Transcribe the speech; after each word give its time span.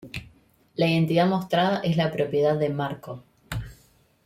La 0.77 0.87
identidad 0.87 1.27
mostrada 1.27 1.79
es 1.81 1.95
la 1.95 2.11
propiedad 2.11 2.57
de 2.57 2.69
Márkov. 2.69 3.21